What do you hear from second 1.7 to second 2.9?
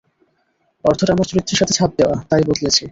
ছাপ দেয়া, তাই বদলেছি।